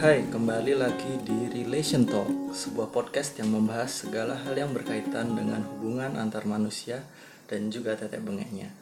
[0.00, 5.60] Hai, kembali lagi di Relation Talk, sebuah podcast yang membahas segala hal yang berkaitan dengan
[5.60, 7.04] hubungan antar manusia
[7.44, 8.72] dan juga tetek bengeknya.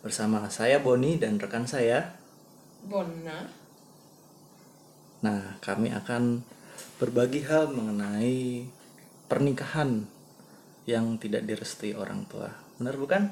[0.00, 2.16] Bersama saya Boni dan rekan saya.
[2.88, 3.52] Bona.
[5.20, 6.40] Nah, kami akan
[6.96, 8.64] berbagi hal mengenai
[9.28, 10.08] pernikahan
[10.88, 12.48] yang tidak direstui orang tua.
[12.80, 13.28] Benar bukan?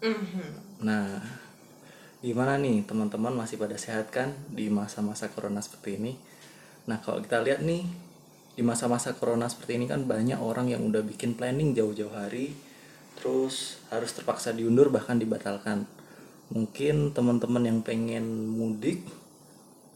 [0.00, 0.80] Mhm.
[0.80, 1.20] Nah,
[2.24, 6.29] gimana nih teman-teman masih pada sehat kan di masa-masa corona seperti ini?
[6.90, 7.86] Nah, kalau kita lihat nih
[8.58, 12.50] di masa-masa corona seperti ini kan banyak orang yang udah bikin planning jauh-jauh hari
[13.14, 15.86] terus harus terpaksa diundur bahkan dibatalkan.
[16.50, 19.06] Mungkin teman-teman yang pengen mudik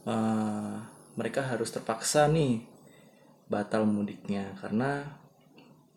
[0.07, 0.75] eh,
[1.19, 2.63] mereka harus terpaksa nih
[3.51, 5.03] batal mudiknya karena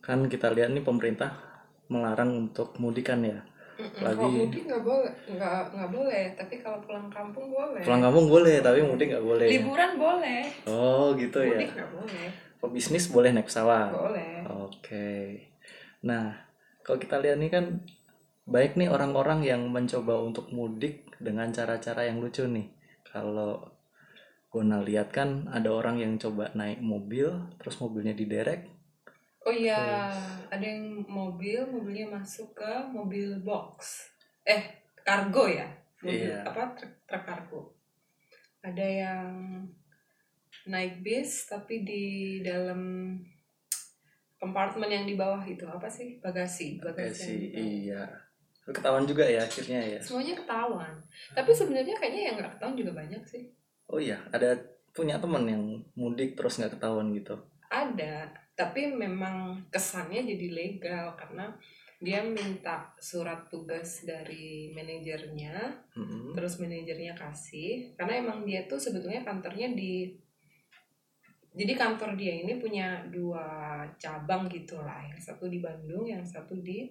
[0.03, 1.39] kan kita lihat nih pemerintah
[1.87, 3.39] melarang untuk mudik kan ya.
[3.79, 6.25] Lagi- Kalau mudik nggak boleh, nggak nggak boleh.
[6.35, 7.83] Tapi kalau pulang kampung boleh.
[7.87, 9.47] Pulang kampung boleh, tapi mudik nggak boleh.
[9.47, 10.43] Liburan boleh.
[10.67, 11.63] Oh gitu ya.
[11.63, 12.27] Mudik nggak boleh.
[12.59, 13.95] Pebisnis boleh naik pesawat.
[13.95, 14.43] Boleh.
[14.67, 15.11] Oke.
[16.03, 16.35] Nah,
[16.83, 17.65] kalau kita lihat nih kan
[18.51, 22.67] baik nih orang-orang yang mencoba untuk mudik dengan cara-cara yang lucu nih.
[23.07, 23.63] Kalau
[24.49, 27.29] Gona lihat kan ada orang yang coba naik mobil,
[27.61, 28.65] terus mobilnya diderek.
[29.49, 30.13] Oh iya,
[30.53, 34.05] ada yang mobil, mobilnya masuk ke mobil box.
[34.45, 35.65] Eh, kargo ya?
[36.05, 36.45] Mobil Iya.
[36.45, 36.77] apa?
[36.77, 37.61] Truk, truk kargo.
[38.61, 39.33] Ada yang
[40.69, 42.05] naik bis tapi di
[42.45, 43.17] dalam
[44.37, 46.21] kompartemen yang di bawah itu apa sih?
[46.21, 47.57] Bagasi, bagasi.
[47.57, 47.65] bawah.
[47.65, 48.05] iya.
[48.69, 50.01] Ketahuan juga ya akhirnya ya.
[50.05, 50.93] semuanya ketahuan
[51.33, 53.49] tapi sebenarnya kayaknya yang nggak ketahuan juga banyak sih
[53.89, 54.53] Oh iya, ada
[54.93, 55.65] punya teman yang
[55.97, 57.33] mudik terus nggak ketahuan gitu.
[57.69, 61.55] Ada tapi memang kesannya jadi legal karena
[61.99, 66.35] dia minta surat tugas dari manajernya Mm-mm.
[66.35, 67.95] terus manajernya kasih.
[67.99, 70.15] Karena emang dia tuh sebetulnya kantornya di
[71.59, 75.11] jadi kantor dia ini punya dua cabang gitu lah.
[75.11, 76.87] Yang satu di Bandung yang satu di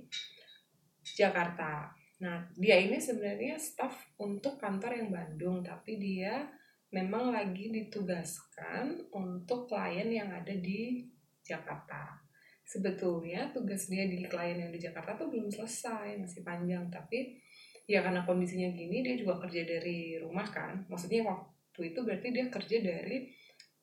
[1.03, 1.87] Jakarta.
[2.19, 6.51] Nah dia ini sebenarnya staff untuk kantor yang Bandung tapi dia
[6.91, 11.03] memang lagi ditugaskan untuk klien yang ada di
[11.43, 12.23] Jakarta.
[12.67, 16.87] Sebetulnya tugas dia di klien yang di Jakarta tuh belum selesai masih panjang.
[16.91, 17.39] Tapi
[17.87, 20.83] ya karena kondisinya gini dia juga kerja dari rumah kan.
[20.91, 23.31] Maksudnya waktu itu berarti dia kerja dari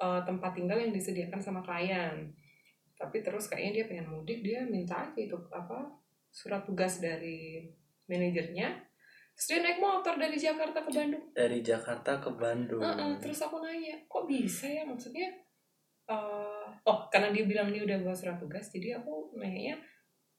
[0.01, 2.33] eh, tempat tinggal yang disediakan sama klien.
[2.95, 5.93] Tapi terus kayaknya dia pengen mudik dia minta aja itu apa
[6.29, 7.69] surat tugas dari
[8.09, 8.94] manajernya
[9.35, 11.25] terus dia naik motor dari Jakarta ke Bandung.
[11.35, 12.83] Dari Jakarta ke Bandung.
[12.83, 14.87] Heeh, terus aku nanya kok bisa ya?
[14.87, 15.27] Maksudnya
[16.05, 19.73] eh oh karena dia bilang dia udah bawa surat tugas jadi aku nanya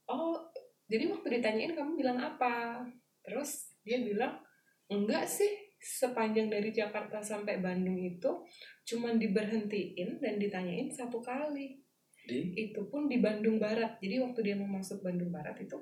[0.06, 0.38] oh
[0.86, 2.86] jadi waktu ditanyain kamu bilang apa?
[3.26, 4.38] Terus dia bilang
[4.86, 5.50] enggak sih
[5.82, 8.46] sepanjang dari Jakarta sampai Bandung itu
[8.86, 11.82] cuman diberhentiin dan ditanyain satu kali.
[12.26, 12.54] Di?
[12.54, 13.98] Itu pun di Bandung Barat.
[14.02, 15.78] Jadi waktu dia mau masuk Bandung Barat itu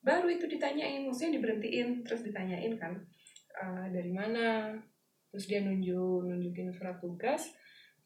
[0.00, 2.96] baru itu ditanyain maksudnya diberhentiin terus ditanyain kan
[3.60, 4.72] "Eh, dari mana?
[5.30, 7.52] Terus dia nunjuk nunjukin surat tugas.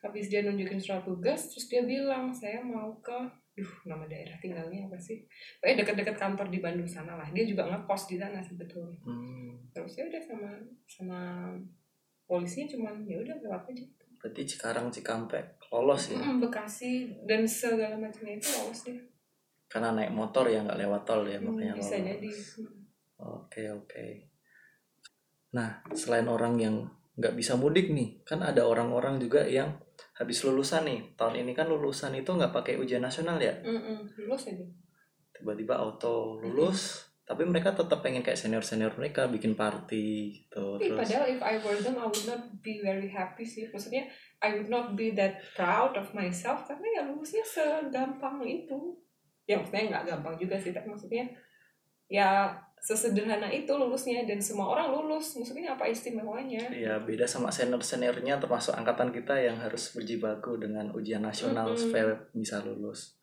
[0.04, 3.16] Habis dia nunjukin surat tugas terus dia bilang saya mau ke
[3.54, 5.22] duh nama daerah tinggalnya apa sih?
[5.62, 7.30] Pokoknya dekat-dekat kantor di Bandung sana lah.
[7.30, 8.98] Dia juga ngekos di sana sebetulnya.
[9.06, 10.50] Hmm, terus ya udah sama
[10.84, 11.20] sama
[12.26, 13.84] polisinya cuman ya udah lewat aja.
[14.20, 16.18] Berarti Cikarang Cikampek lolos ya.
[16.18, 18.96] Mm, Bekasi dan segala macamnya itu lolos dia
[19.66, 22.28] Karena naik motor ya nggak lewat tol ya Hmm, makanya bisa jadi
[23.24, 24.06] Oke oke.
[25.54, 26.76] Nah selain orang yang
[27.14, 29.78] nggak bisa mudik nih, kan ada orang-orang juga yang
[30.18, 31.00] habis lulusan nih.
[31.14, 33.54] Tahun ini kan lulusan itu nggak pakai ujian nasional ya.
[33.62, 34.66] Mm-mm, lulus aja
[35.34, 40.76] Tiba-tiba auto lulus, tapi mereka tetap pengen kayak senior-senior mereka bikin party gitu.
[40.76, 44.04] Tapi Terus padahal if I were them I would not be very happy sih maksudnya
[44.44, 49.00] I would not be that proud of myself karena ya lulusnya segampang itu
[49.44, 51.24] ya maksudnya nggak gampang juga sih tapi maksudnya
[52.08, 52.52] ya
[52.84, 58.76] sesederhana itu lulusnya dan semua orang lulus maksudnya apa istimewanya ya beda sama senior-seniornya termasuk
[58.76, 61.80] angkatan kita yang harus berjibaku dengan ujian nasional Mm-mm.
[61.80, 63.16] supaya bisa lulus.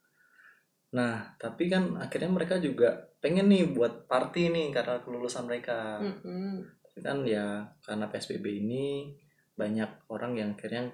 [0.91, 6.03] Nah, tapi kan akhirnya mereka juga pengen nih buat party nih karena kelulusan mereka.
[6.03, 6.67] Mm-mm.
[6.83, 9.15] Tapi kan ya karena PSBB ini
[9.55, 10.91] banyak orang yang akhirnya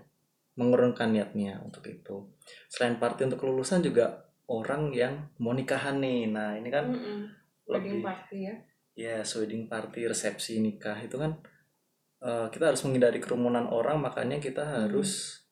[0.57, 2.29] mengurungkan niatnya untuk itu.
[2.69, 5.13] Selain party untuk kelulusan juga orang yang
[5.44, 6.31] mau nikahan nih.
[6.31, 7.27] Nah, ini kan Mm-mm.
[7.67, 8.55] wedding lebih party ya
[8.97, 11.38] Yes, wedding party, resepsi nikah itu kan
[12.25, 15.44] eh, kita harus menghindari kerumunan orang, makanya kita harus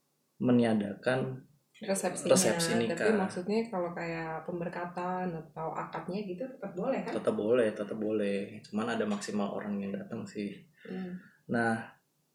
[0.41, 1.45] meniadakan
[1.83, 2.95] resepsinya Resepsi nikah.
[2.95, 8.63] tapi maksudnya kalau kayak pemberkatan atau akadnya gitu tetap boleh kan tetap boleh, tetap boleh.
[8.63, 10.55] Cuman ada maksimal orang yang datang sih.
[10.87, 11.19] Hmm.
[11.51, 11.75] Nah,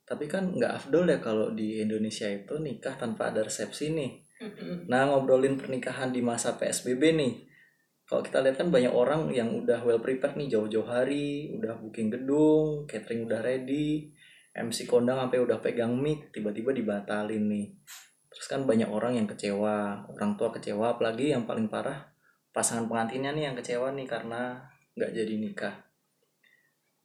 [0.04, 4.12] tapi kan nggak afdol ya kalau di Indonesia itu nikah tanpa ada resepsi nih.
[4.88, 7.34] Nah ngobrolin pernikahan di masa PSBB nih
[8.08, 12.10] kalau kita lihat kan banyak orang yang udah well prepared nih jauh-jauh hari udah booking
[12.10, 14.10] gedung catering udah ready
[14.50, 17.70] MC kondang sampai udah pegang mic tiba-tiba dibatalin nih.
[18.30, 22.10] Terus kan banyak orang yang kecewa orang tua kecewa apalagi yang paling parah
[22.50, 24.58] pasangan pengantinnya nih yang kecewa nih karena
[24.98, 25.76] nggak jadi nikah.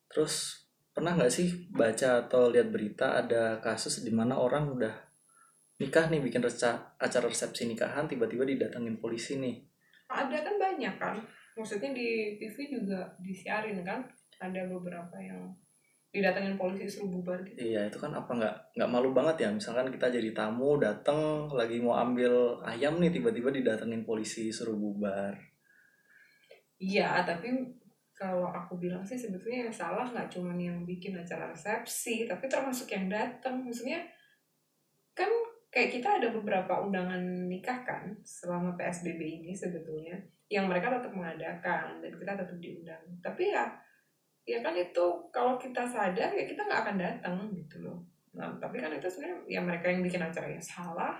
[0.09, 4.95] Terus pernah nggak sih baca atau lihat berita ada kasus di mana orang udah
[5.75, 9.59] nikah nih bikin reca- acara resepsi nikahan tiba-tiba didatengin polisi nih.
[10.07, 11.15] Ada kan banyak kan
[11.55, 14.03] maksudnya di TV juga disiarin kan
[14.39, 15.51] ada beberapa yang
[16.15, 17.59] didatengin polisi suruh bubar gitu.
[17.59, 19.49] Iya itu kan apa nggak nggak malu banget ya?
[19.51, 25.35] Misalkan kita jadi tamu dateng lagi mau ambil ayam nih tiba-tiba didatengin polisi suruh bubar.
[26.75, 27.47] iya tapi
[28.15, 32.87] kalau aku bilang sih sebetulnya yang salah nggak cuma yang bikin acara resepsi tapi termasuk
[32.91, 34.03] yang datang maksudnya
[35.15, 35.27] kan
[35.75, 40.15] kayak kita ada beberapa undangan nikah kan selama PSBB ini sebetulnya
[40.47, 43.03] yang mereka tetap mengadakan dan kita tetap diundang.
[43.19, 43.67] Tapi ya
[44.47, 45.05] ya kan itu
[45.35, 47.99] kalau kita sadar ya kita nggak akan datang gitu loh.
[48.39, 51.19] Nah tapi kan itu sebenarnya ya mereka yang bikin acaranya salah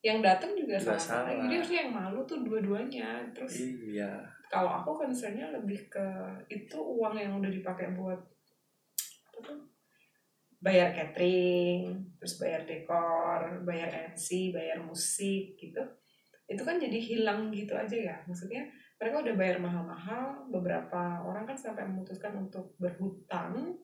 [0.00, 1.28] yang datang juga salah, salah.
[1.44, 3.20] jadi harusnya yang malu tuh dua-duanya.
[3.36, 4.24] Terus Iya.
[4.48, 6.06] kalau aku concernnya lebih ke
[6.48, 8.16] itu uang yang udah dipakai buat
[9.28, 9.60] apa tuh
[10.60, 15.80] bayar catering terus bayar dekor bayar MC bayar musik gitu.
[16.44, 18.16] Itu kan jadi hilang gitu aja ya.
[18.28, 18.68] Maksudnya
[19.00, 23.80] mereka udah bayar mahal-mahal beberapa orang kan sampai memutuskan untuk berhutang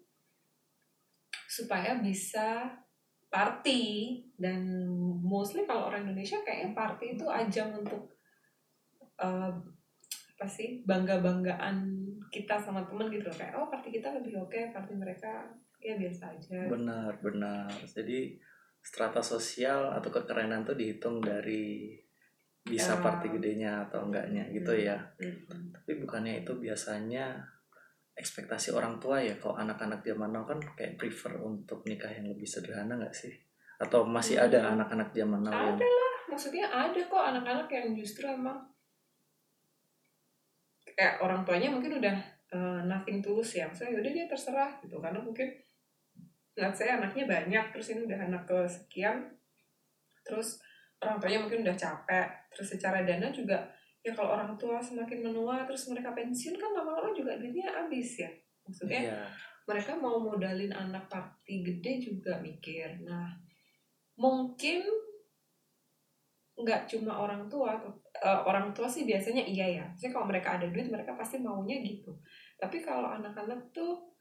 [1.48, 2.68] supaya bisa
[3.32, 4.20] party.
[4.36, 4.84] Dan
[5.24, 8.12] mostly kalau orang Indonesia kayaknya party itu ajang untuk
[9.24, 9.52] eh,
[10.36, 11.96] apa sih bangga banggaan
[12.28, 13.36] kita sama temen gitu loh.
[13.40, 17.68] Kayak oh party kita lebih oke party mereka ya biasa aja Benar benar.
[17.84, 18.34] Jadi
[18.80, 21.94] strata sosial atau kekerenan tuh dihitung dari
[22.66, 23.02] bisa Ya.
[23.02, 24.82] party gedenya atau enggaknya gitu Hmm.
[24.82, 24.98] ya.
[25.22, 25.70] Mm-mm.
[25.70, 27.38] Tapi bukannya itu biasanya
[28.16, 32.48] ekspektasi orang tua ya kalau anak-anak zaman now kan kayak prefer untuk nikah yang lebih
[32.48, 33.30] sederhana nggak sih?
[33.78, 34.80] Atau masih ada Hmm.
[34.80, 38.58] anak-anak zaman now yang ada lah maksudnya ada kok anak-anak yang justru emang
[40.82, 45.18] kayak orang tuanya mungkin udah eh, nothing tulus ya maksudnya udah dia terserah gitu karena
[45.18, 45.50] mungkin
[46.56, 49.28] lihat saya anaknya banyak terus ini udah anak kesekian
[50.24, 50.58] terus
[50.98, 53.68] orang tuanya mungkin udah capek terus secara dana juga
[54.00, 58.30] ya kalau orang tua semakin menua terus mereka pensiun kan lama-lama juga duitnya habis ya
[58.64, 59.20] maksudnya Iya.
[59.66, 63.02] mereka mau modalin anak party gede juga mikir.
[63.02, 63.34] Nah,
[64.14, 64.86] mungkin
[66.56, 67.74] nggak cuma orang tua,
[68.16, 69.84] eh, orang tua sih biasanya iya ya.
[69.90, 72.14] Maksudnya kalau mereka ada duit, mereka pasti maunya gitu.
[72.56, 74.15] Tapi kalau anak-anak tuh,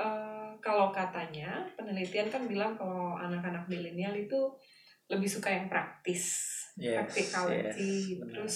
[0.00, 4.50] eh, kalau katanya penelitian kan bilang kalau anak-anak milenial itu
[5.10, 8.32] lebih suka yang praktis, Yes, practicality, yes, benar.
[8.32, 8.54] terus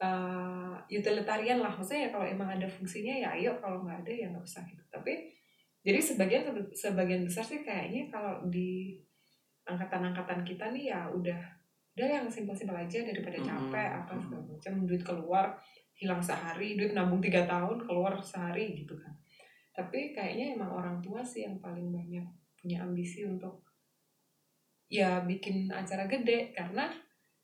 [0.00, 4.26] uh, utilitarian lah maksudnya ya kalau emang ada fungsinya ya ayo kalau nggak ada ya
[4.30, 5.28] nggak usah gitu tapi
[5.84, 8.96] jadi sebagian sebagian besar sih kayaknya kalau di
[9.68, 11.40] angkatan-angkatan kita nih ya udah
[11.94, 14.22] udah yang simpel-simpel aja daripada capek apa mm-mm.
[14.24, 15.46] segala macam duit keluar
[15.94, 19.14] hilang sehari duit nabung tiga tahun keluar sehari gitu kan
[19.74, 23.60] tapi kayaknya emang orang tua sih yang paling banyak punya ambisi untuk
[24.86, 26.88] ya bikin acara gede karena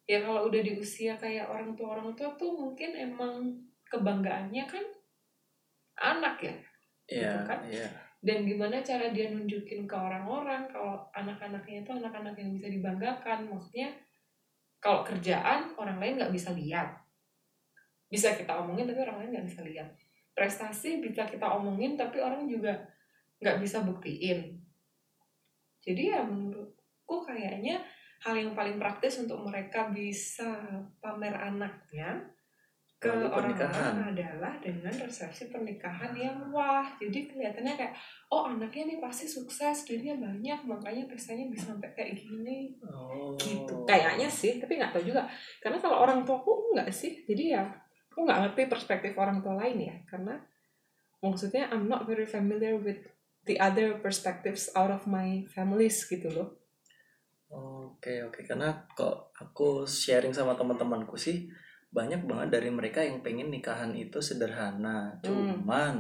[0.06, 3.50] ya kalau udah di usia kayak orang tua orang tua tuh mungkin emang
[3.90, 4.84] kebanggaannya kan
[6.00, 6.54] anak ya
[7.10, 7.60] Iya, gitu kan.
[7.66, 7.88] iya.
[8.22, 13.90] dan gimana cara dia nunjukin ke orang-orang kalau anak-anaknya itu anak-anak yang bisa dibanggakan maksudnya
[14.78, 16.94] kalau kerjaan orang lain nggak bisa lihat
[18.06, 19.88] bisa kita omongin tapi orang lain nggak bisa lihat
[20.40, 22.72] prestasi bisa kita omongin tapi orang juga
[23.44, 24.56] nggak bisa buktiin.
[25.84, 27.84] Jadi ya menurutku kayaknya
[28.24, 30.64] hal yang paling praktis untuk mereka bisa
[31.04, 32.24] pamer anaknya
[33.00, 33.96] ke pernikahan.
[33.96, 36.84] orang-orang adalah dengan resepsi pernikahan yang wah.
[37.00, 37.96] Jadi kelihatannya kayak
[38.28, 42.76] oh anaknya nih pasti sukses duitnya banyak makanya pestanya bisa sampai kayak gini.
[42.84, 43.32] Oh.
[43.40, 43.88] gitu.
[43.88, 45.24] Kayaknya sih tapi nggak tahu juga.
[45.64, 47.24] Karena kalau orang tua aku nggak sih.
[47.24, 47.64] Jadi ya
[48.20, 50.36] aku nggak ngerti perspektif orang tua lain ya karena
[51.24, 53.08] maksudnya I'm not very familiar with
[53.48, 56.60] the other perspectives out of my families gitu loh
[57.48, 61.48] Oke oke karena kok aku sharing sama teman-temanku sih
[61.88, 65.18] banyak banget dari mereka yang pengen nikahan itu sederhana.
[65.18, 65.58] Hmm.
[65.58, 65.96] Cuman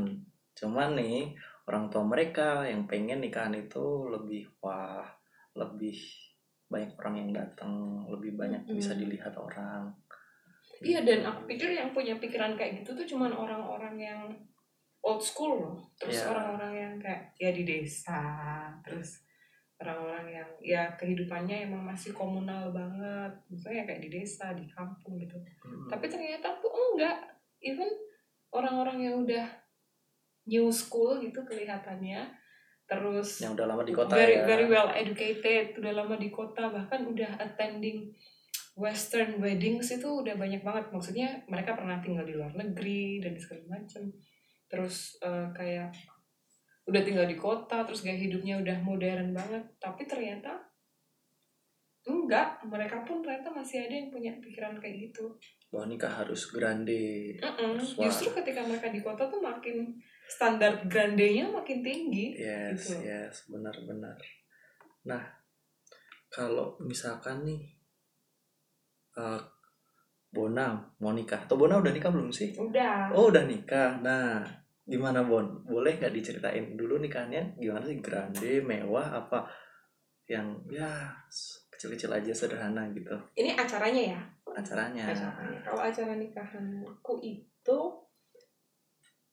[0.54, 1.34] cuman nih
[1.66, 5.02] orang tua mereka yang pengen nikahan itu lebih wah,
[5.58, 5.98] lebih
[6.70, 8.78] banyak orang yang datang, lebih banyak Hmm.
[8.78, 9.90] bisa dilihat orang.
[10.80, 14.20] Iya dan aku pikir yang punya pikiran kayak gitu tuh cuman orang-orang yang
[15.00, 15.76] old school loh.
[15.96, 16.28] Terus Iya.
[16.32, 18.20] orang-orang yang kayak ya di desa
[18.84, 19.24] terus
[19.80, 23.32] orang-orang yang ya kehidupannya emang masih komunal banget.
[23.48, 25.36] Misalnya kayak di desa di kampung gitu.
[25.40, 25.88] Mm-mm.
[25.88, 27.16] tapi ternyata tuh enggak.
[27.60, 27.88] Even
[28.52, 29.46] orang-orang yang udah
[30.48, 32.26] new school gitu kelihatannya
[32.90, 34.48] terus yang udah lama di kota very ya.
[34.48, 38.10] very well educated udah lama di kota bahkan udah attending
[38.76, 40.90] western weddings itu udah banyak banget.
[40.90, 44.02] Maksudnya mereka pernah tinggal di luar negeri dan segala macam
[44.70, 45.90] terus eh, kayak
[46.86, 49.62] udah tinggal di kota terus gaya hidupnya udah modern banget.
[49.78, 50.58] Tapi ternyata
[52.06, 52.62] enggak.
[52.66, 55.30] Mereka pun ternyata masih ada yang punya pikiran kayak gitu.
[55.70, 57.36] Bahwa nikah harus grande.
[57.38, 58.06] Terus, wah.
[58.08, 59.94] justru ketika mereka di kota tuh makin
[60.26, 62.34] standar grandenya makin tinggi.
[62.38, 63.06] Yes Gitu.
[63.06, 63.46] yes.
[63.50, 64.18] Benar-benar
[65.00, 65.24] nah
[66.28, 67.79] kalau misalkan nih
[69.16, 69.40] eh
[70.30, 71.42] Bona mau nikah.
[71.42, 72.54] Atau Bona udah nikah belum sih?
[72.54, 73.10] Udah.
[73.10, 73.98] Oh udah nikah.
[73.98, 74.46] Nah
[74.86, 75.66] gimana Bon?
[75.66, 77.98] Boleh nggak diceritain dulu nikahnya gimana sih?
[77.98, 79.50] Grande mewah apa?
[80.30, 81.10] Yang ya
[81.74, 83.18] kecil-kecil aja sederhana gitu.
[83.34, 84.20] Ini acaranya ya?
[84.54, 85.02] Acaranya.
[85.10, 85.60] Acaranya.
[85.66, 87.78] Kalau acara nikahanku itu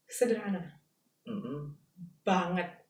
[0.09, 0.63] sederhana.
[1.27, 1.75] Mm-mm.
[2.23, 2.86] banget.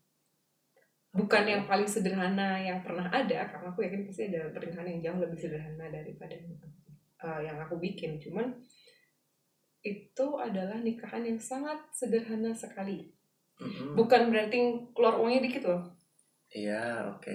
[1.17, 5.19] Bukan yang paling sederhana yang pernah ada, karena aku yakin pasti ada pernikahan yang jauh
[5.25, 6.37] lebih sederhana daripada
[7.25, 8.21] uh, yang aku bikin.
[8.21, 8.53] Cuman
[9.81, 13.09] itu adalah nikahan yang sangat sederhana sekali.
[13.57, 13.97] Mm-mm.
[13.97, 14.57] Bukan berarti
[14.93, 15.83] keluar uangnya dikit loh.
[16.53, 17.25] iya oke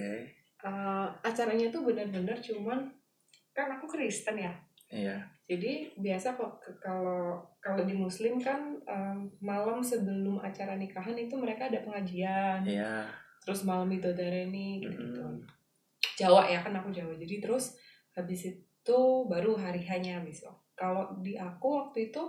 [0.63, 2.87] Uh, acaranya tuh benar-benar cuman
[3.51, 4.55] kan aku Kristen ya.
[4.95, 5.19] iya
[5.51, 11.67] Jadi biasa kok kalau kalau di Muslim kan em, malam sebelum acara nikahan itu mereka
[11.67, 13.11] ada pengajian, iya
[13.43, 14.99] terus malam itu dareni gitu.
[14.99, 15.43] Mm-mm.
[16.15, 17.15] Jawa ya kan aku Jawa.
[17.19, 17.75] Jadi terus
[18.15, 20.55] habis itu baru hari hanya besok.
[20.79, 22.23] Kalau di aku waktu itu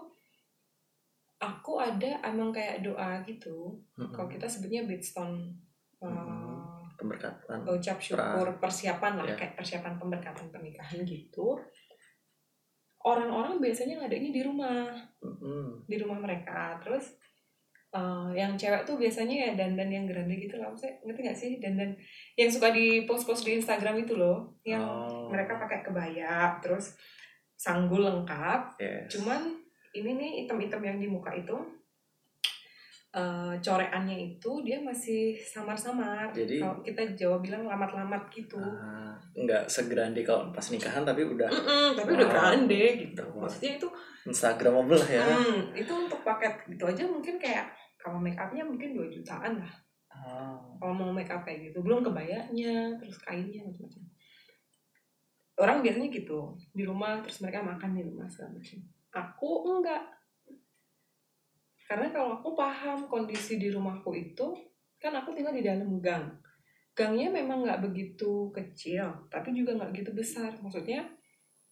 [1.38, 3.78] aku ada emang kayak doa gitu.
[4.00, 4.10] Mm-mm.
[4.10, 5.54] Kalau kita sebutnya bedstone
[6.00, 6.98] eh, Mm-mm.
[6.98, 9.36] pemberkatan ucap syukur persiapan lah Ya.
[9.36, 11.60] kayak persiapan pemberkatan pernikahan gitu.
[13.04, 14.88] Orang-orang biasanya ngadainnya di rumah.
[15.20, 15.84] Mm-mm.
[15.84, 17.16] di rumah mereka terus
[17.94, 20.68] eh, yang cewek tuh biasanya ya dandan yang grande gitu lah.
[20.68, 21.52] Maksudnya ngerti gak sih?
[21.58, 21.94] Dandan
[22.34, 24.50] yang suka di post-post di Instagram itu loh.
[24.64, 26.98] Yang Oh, mereka pakai kebaya terus
[27.56, 28.76] sanggul lengkap.
[28.76, 29.08] Yes.
[29.10, 29.56] cuman
[29.94, 31.54] ini nih item-item yang di muka itu
[33.14, 36.34] eh, coreannya itu dia masih samar-samar.
[36.34, 38.58] Jadi- kalau kita Jawa bilang lamat-lamat gitu.
[38.58, 42.34] Ah, nggak segrande kalau pas nikahan tapi udah Mm-mm, tapi udah Wow.
[42.34, 43.22] grande gitu.
[43.32, 43.88] maksudnya itu
[44.26, 45.22] instagramable ya.
[45.30, 47.70] Hmm, itu untuk paket gitu aja mungkin kayak
[48.04, 49.74] kalau make upnya mungkin 2 jutaan lah.
[50.14, 54.04] Oh, kalau mau make up kayak gitu belum kebayanya terus kainnya macam-macam.
[55.58, 58.80] Orang biasanya gitu di rumah terus mereka makan di rumah segala macam.
[59.14, 60.04] Aku enggak.
[61.88, 64.54] Karena kalau aku paham kondisi di rumahku itu
[65.00, 66.28] kan aku tinggal di dalam gang.
[66.94, 70.54] Gangnya memang nggak begitu kecil tapi juga nggak gitu besar.
[70.62, 71.10] Maksudnya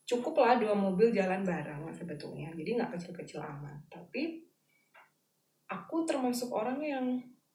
[0.06, 2.50] cukup lah dua mobil jalan bareng sebetulnya.
[2.58, 3.86] Jadi nggak kecil-kecil amat.
[3.90, 4.51] Tapi
[5.72, 7.06] aku termasuk orang yang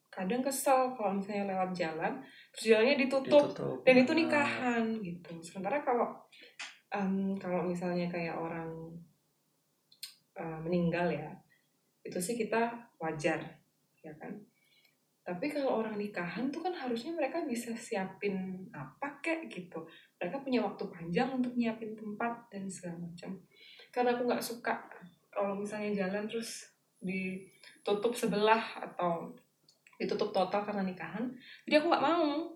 [0.09, 2.13] kadang kesel kalau misalnya lewat jalan
[2.49, 3.77] terus jalannya ditutup ditutup.
[3.85, 5.33] dan itu Ah, nikahan gitu.
[5.45, 6.09] Sementara kalau
[6.89, 8.73] em, kalau misalnya kayak orang
[10.41, 11.29] eh, meninggal ya
[12.01, 13.45] itu sih kita wajar
[14.01, 14.33] ya kan?
[15.27, 19.83] Tapi kalau orang nikahan tuh kan harusnya mereka bisa siapin apa kek gitu.
[20.23, 23.35] Mereka punya waktu panjang untuk nyiapin tempat dan segala macam.
[23.91, 24.87] Karena aku nggak suka
[25.35, 26.65] kalau misalnya jalan terus
[27.87, 29.31] ditutup sebelah atau
[29.95, 31.31] ditutup total karena nikahan.
[31.63, 32.51] Jadi aku nggak mau.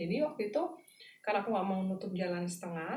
[0.00, 0.62] Jadi waktu itu
[1.20, 2.96] karena aku nggak mau nutup jalan setengah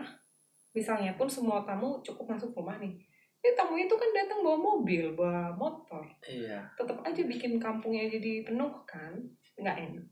[0.72, 2.95] misalnya pun semua tamu cukup masuk rumah nih.
[3.43, 6.07] Ini tamu itu kan datang bawa mobil bawa motor.
[6.24, 6.63] Iya.
[6.79, 9.19] Tetap aja bikin kampungnya jadi penuh kan
[9.60, 10.07] nggak enak.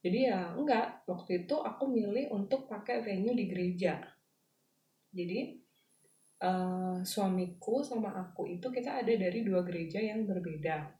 [0.00, 4.00] Jadi ya enggak waktu itu aku milih untuk pakai venue di gereja.
[5.12, 5.60] Jadi
[6.40, 10.96] eh, suamiku sama aku itu kita ada dari dua gereja yang berbeda.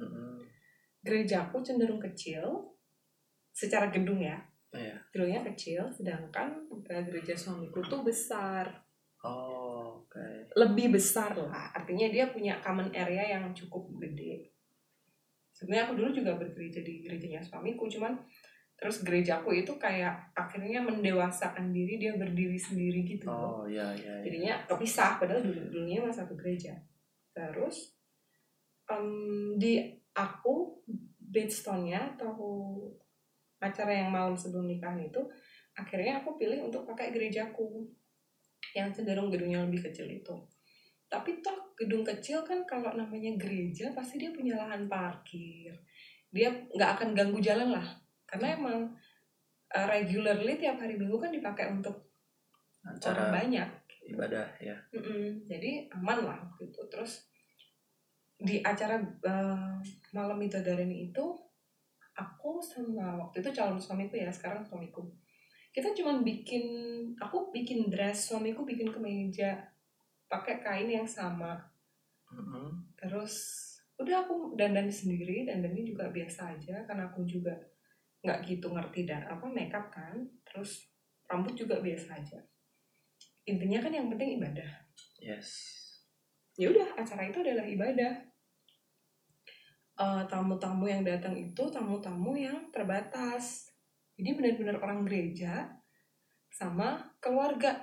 [0.00, 0.40] Mm-mm.
[1.00, 2.72] gerejaku cenderung kecil
[3.52, 4.36] secara gedung ya.
[4.70, 4.96] Iya.
[5.10, 8.68] gedungnya kecil sedangkan eh, gereja suamiku tuh besar.
[9.24, 9.60] Oh
[10.10, 10.26] oke.
[10.58, 11.70] Lebih besar lah.
[11.70, 14.50] Artinya dia punya common area yang cukup gede.
[15.54, 18.16] Sebenarnya aku dulu juga bergereja di gerejanya suamiku cuman
[18.80, 23.28] terus gerejaku itu kayak akhirnya mendewasakan diri dia berdiri sendiri gitu.
[23.28, 24.24] Oh iya iya iya.
[24.24, 26.80] jadinya kepisah padahal dulu dulunya masih satu gereja.
[27.36, 27.92] Terus
[28.88, 29.84] em, di
[30.16, 30.80] aku
[31.20, 32.32] bedstone-nya atau
[33.60, 35.20] acara yang malam sebelum nikahan itu
[35.76, 37.84] akhirnya aku pilih untuk pakai gerejaku
[38.72, 40.32] yang cenderung gedungnya lebih kecil itu.
[41.04, 45.76] Tapi toh gedung kecil kan kalau namanya gereja pasti dia punya lahan parkir.
[46.32, 47.99] Dia nggak akan ganggu jalan lah
[48.30, 48.94] karena emang
[49.74, 52.14] uh, regularly tiap hari minggu kan dipakai untuk
[52.86, 53.66] acara banyak.
[54.10, 54.74] ibadah ya.
[54.90, 56.82] Mm-mm, jadi aman lah waktu itu.
[56.90, 57.26] Terus
[58.40, 59.78] di acara uh,
[60.16, 61.24] malam Midodareni itu
[62.16, 65.06] aku sama waktu itu calon suamiku ya sekarang suamiku.
[65.70, 66.64] Kita cuman bikin
[67.22, 69.58] aku bikin dress suamiku bikin kemeja
[70.26, 71.70] pakai kain yang sama.
[72.30, 72.94] Mm-mm.
[72.94, 73.66] terus
[73.98, 77.50] udah aku dandan sendiri dandannya juga biasa aja karena aku juga
[78.20, 80.90] nggak gitu ngerti dan apa makeup kan terus
[81.30, 82.38] rambut juga biasa aja.
[83.46, 84.70] Intinya kan yang penting ibadah.
[85.22, 85.48] Yes.
[86.58, 88.14] Ya udah acara itu adalah ibadah.
[90.00, 93.68] Eh, tamu-tamu yang datang itu tamu-tamu yang terbatas.
[94.16, 95.68] Jadi benar-benar orang gereja
[96.52, 97.80] sama keluarga.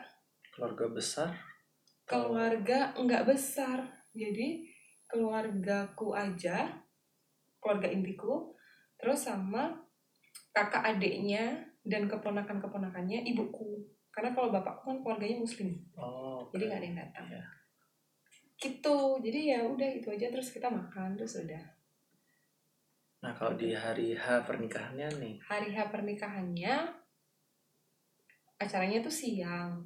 [0.54, 1.32] Keluarga besar?
[2.06, 3.86] Keluarga nggak besar.
[4.14, 4.66] Jadi
[5.08, 6.84] keluargaku aja
[7.64, 8.54] keluarga intiku
[9.00, 9.87] terus sama
[10.58, 13.78] kakak adiknya dan keponakan keponakannya ibuku.
[14.10, 15.78] Karena kalau bapakku kan keluarganya muslim.
[15.94, 16.70] Oh jadi oke.
[16.74, 17.26] nggak ada yang datang.
[17.30, 17.46] Iya.
[18.58, 18.98] gitu.
[19.22, 21.62] Jadi ya udah itu aja terus kita makan terus udah.
[23.22, 25.36] Nah kalau di hari H pernikahannya nih?
[25.46, 26.76] Hari H pernikahannya
[28.58, 29.86] acaranya tuh siang.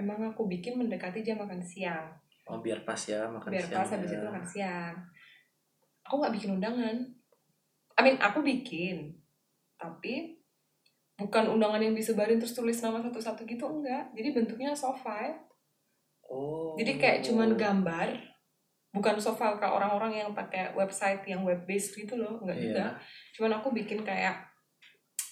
[0.00, 2.08] Emang aku bikin mendekati jam makan siang.
[2.48, 4.16] Oh biar pas ya makan biar siang pas habis ya.
[4.16, 4.94] itu makan siang.
[6.08, 6.96] Aku nggak bikin undangan.
[7.94, 9.23] I mean aku bikin
[9.84, 10.40] tapi
[11.14, 14.10] bukan undangan yang disebarin terus tulis nama satu-satu gitu enggak.
[14.16, 15.36] Jadi bentuknya soft file
[16.26, 16.72] oh.
[16.80, 18.08] Jadi kayak cuman gambar
[18.96, 22.64] bukan soft file kayak orang-orang yang pakai website yang web based gitu loh enggak Iya.
[22.64, 22.86] juga.
[23.36, 24.48] Cuman aku bikin kayak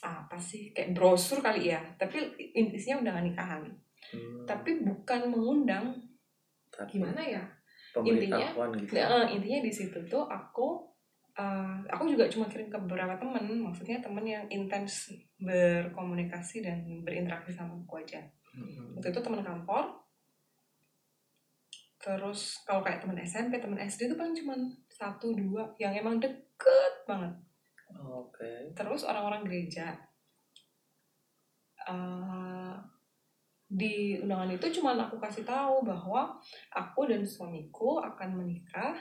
[0.03, 1.81] apa sih kayak brosur kali ya.
[1.97, 2.19] Tapi
[2.55, 3.63] intinya undangan nikahan.
[4.13, 5.95] Hmm, tapi bukan mengundang.
[6.75, 7.43] Tapi gimana ya?
[7.95, 8.99] Pemberitahuan gitu.
[8.99, 10.92] Nah, intinya di situ tuh aku
[11.39, 17.53] eh, aku juga cuma kirim ke beberapa temen maksudnya temen yang intens berkomunikasi dan berinteraksi
[17.55, 18.21] sama aku aja.
[18.53, 19.01] Mm-mm.
[19.01, 19.97] waktu itu temen kantor
[21.97, 24.53] terus kalau kayak temen SMP temen SD itu paling cuma
[24.93, 27.33] satu dua yang emang deket banget.
[27.97, 28.75] Oke.
[28.77, 29.97] Terus orang-orang gereja
[31.89, 32.75] Eh,
[33.73, 36.37] di undangan itu cuman aku kasih tahu bahwa
[36.77, 38.93] aku dan suamiku akan menikah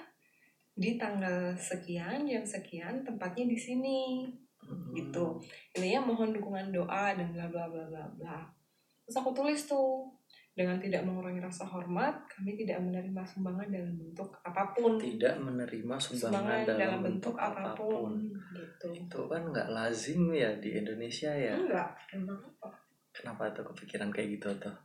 [0.72, 4.02] di tanggal sekian jam sekian tempatnya di sini.
[4.62, 4.94] Mm-mm.
[4.94, 5.42] gitu.
[5.74, 8.38] Intinya mohon dukungan doa dan bla bla bla bla bla.
[9.06, 10.06] Terus aku tulis tuh
[10.52, 15.00] dengan tidak mengurangi rasa hormat kami tidak menerima sumbangan dalam bentuk apa pun.
[15.00, 18.20] Tidak menerima sumbangan dalam, bentuk, apa pun.
[18.54, 18.88] gitu.
[18.92, 21.56] Itu kan nggak lazim ya di Indonesia ya?
[21.56, 21.96] Enggak.
[22.14, 22.70] Emang apa?
[23.12, 24.76] Kenapa tuh kepikiran kayak gitu tuh?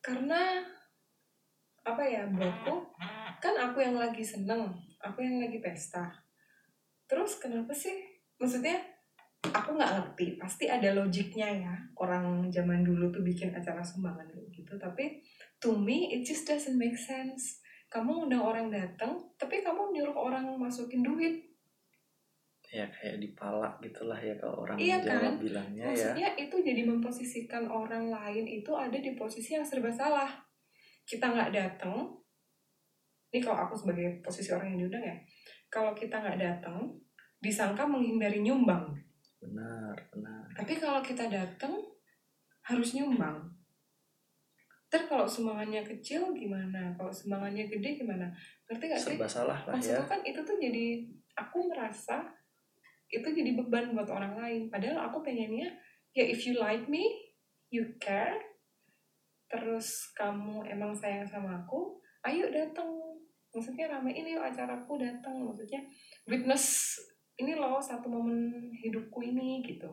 [0.00, 0.64] Karena
[1.80, 2.74] apa ya buatku
[3.40, 4.68] kan aku yang lagi seneng
[5.00, 6.12] aku yang lagi pesta.
[7.08, 7.96] Terus kenapa sih?
[8.38, 8.76] Maksudnya
[9.50, 10.36] aku nggak ngerti.
[10.36, 14.76] Pasti ada logiknya ya orang zaman dulu tuh bikin acara sumbangan gitu.
[14.76, 15.24] Tapi
[15.58, 17.58] to me it just doesn't make sense.
[17.90, 21.50] Kamu undang orang datang tapi kamu nyuruh orang masukin duit.
[22.70, 25.34] Ya kayak dipalak gitulah ya kalau orang Iya Jawa kan?
[25.42, 25.90] bilangnya ya.
[25.90, 30.30] Maksudnya itu jadi memposisikan orang lain itu ada di posisi yang serba salah.
[31.10, 32.06] Kita nggak datang,
[33.34, 35.16] ini kalau aku sebagai posisi orang yang diundang ya,
[35.66, 36.86] kalau kita nggak datang,
[37.42, 38.94] disangka menghindari nyumbang.
[39.40, 41.74] benar benar Tapi kalau kita datang,
[42.62, 43.50] harus nyumbang.
[44.90, 46.94] Ntar kalau sumbangannya kecil gimana?
[46.94, 48.30] Kalau sumbangannya gede gimana?
[48.70, 49.16] Ngerti nggak sih?
[49.18, 50.86] serba salah lah ya Maksudku kan itu tuh jadi,
[51.34, 52.26] aku merasa
[53.10, 54.62] itu jadi beban buat orang lain.
[54.70, 55.74] Padahal aku pengennya,
[56.14, 57.06] ya if you like me,
[57.70, 58.49] you care,
[59.50, 62.86] terus kamu emang sayang sama aku, ayo datang.
[63.50, 65.42] Maksudnya ramein yuk acaraku datang.
[65.42, 65.82] Maksudnya
[66.30, 66.96] witness
[67.42, 69.90] ini loh satu momen hidupku ini gitu.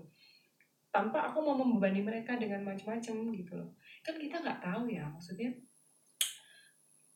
[0.93, 3.73] Tanpa aku mau membebani mereka dengan macam-macam gitu loh.
[4.05, 5.49] Kan kita nggak tahu ya, maksudnya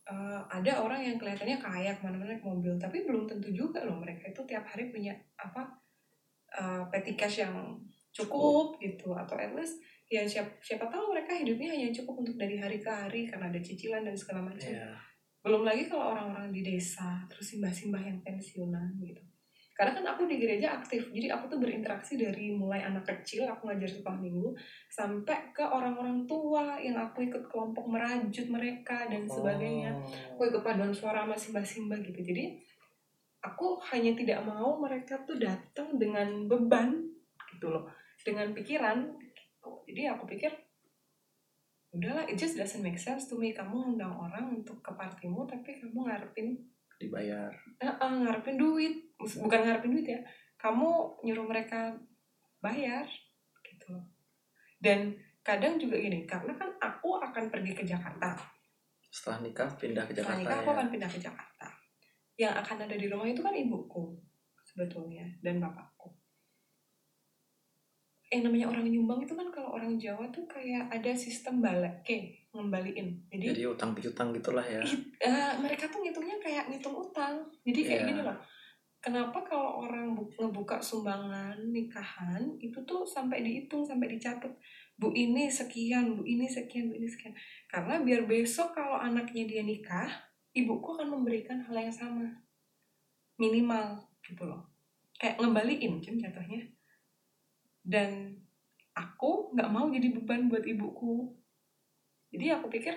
[0.10, 4.02] eh, ada orang yang kelihatannya kaya ke mana-mana naik mobil, tapi belum tentu juga loh
[4.02, 5.78] mereka itu tiap hari punya apa
[6.58, 7.78] eh, petty cash yang
[8.12, 9.80] cukup gitu atau at least
[10.12, 13.60] ya siapa siapa tahu mereka hidupnya hanya cukup untuk dari hari ke hari karena ada
[13.64, 14.68] cicilan dan segala macam.
[14.68, 14.92] Ya
[15.42, 19.22] belum lagi kalau orang-orang di desa terus simbah-simbah yang pensiunan gitu.
[19.74, 23.66] Karena kan aku di gereja aktif jadi aku tuh berinteraksi dari mulai anak kecil aku
[23.66, 24.54] ngajar sekolah minggu
[24.86, 29.98] sampai ke orang-orang tua yang aku ikut kelompok merajut mereka dan sebagainya.
[29.98, 30.38] Oh.
[30.38, 32.22] aku ikut paduan suara sama simbah-simbah gitu.
[32.22, 32.62] Jadi
[33.42, 37.02] aku hanya tidak mau mereka tuh datang dengan beban
[37.58, 37.90] gitu loh
[38.22, 39.18] dengan pikiran
[39.62, 39.86] gitu.
[39.86, 40.50] jadi aku pikir
[41.94, 43.52] udahlah it just doesn't make sense to me.
[43.52, 46.56] Kamu undang orang untuk ke partimu tapi kamu ngarepin
[46.98, 47.52] dibayar.
[47.84, 49.12] Eh, eh, ngarepin duit.
[49.20, 50.22] Bukan ngarepin duit ya
[50.62, 50.90] kamu
[51.26, 51.98] nyuruh mereka
[52.62, 53.10] bayar
[53.66, 53.98] gitu.
[54.78, 58.38] Dan kadang juga gini karena kan aku akan pergi ke Jakarta.
[59.10, 60.76] Setelah nikah pindah ke setelah Jakarta nikah aku ya.
[60.78, 61.68] akan pindah ke Jakarta.
[62.38, 64.16] Yang akan ada di rumah itu kan ibuku
[64.62, 66.21] sebetulnya dan bapakku
[68.32, 72.48] yang namanya orang nyumbang itu kan kalau orang Jawa tuh kayak ada sistem balik ke
[72.56, 73.28] ngembaliin.
[73.28, 74.80] Jadi, jadi utang piutang gitulah ya.
[75.20, 77.44] Eh, mereka tuh ngitungnya kayak ngitung utang.
[77.68, 78.10] Jadi kayak Iya.
[78.16, 78.38] gini loh
[79.02, 84.54] kenapa kalau orang bu- ngebuka sumbangan nikahan itu tuh sampai dihitung sampai dicatat
[85.02, 87.34] bu ini sekian bu ini sekian bu ini sekian.
[87.66, 90.08] Karena biar besok kalau anaknya dia nikah
[90.54, 92.30] ibuku akan memberikan hal yang sama.
[93.42, 94.70] Minimal gitu loh.
[95.18, 96.62] Kayak ngembaliin kan jatuhnya
[97.82, 98.38] dan
[98.94, 101.34] aku nggak mau jadi beban buat ibuku.
[102.32, 102.96] Jadi aku pikir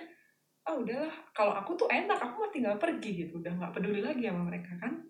[0.65, 3.41] ah udahlah kalau aku tuh enak aku mah tinggal pergi gitu.
[3.41, 5.05] Udah nggak peduli lagi sama mereka kan?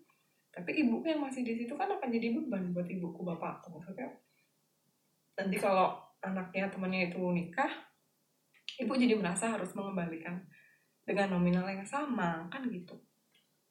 [0.55, 3.75] Tapi ibuku yang masih di situ kan akan jadi beban buat ibuku bapakku.
[3.75, 4.15] Maksudnya
[5.35, 7.69] nanti kalau anaknya temannya itu nikah
[8.79, 10.43] ibu jadi merasa harus mengembalikan
[11.05, 12.97] dengan nominal yang sama kan gitu.